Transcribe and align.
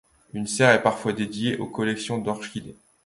Une 0.33 0.47
serre 0.47 0.71
est 0.71 0.81
parfois 0.81 1.13
dédiée 1.13 1.57
aux 1.59 1.67
collections 1.67 2.17
d'orchidées. 2.17 2.75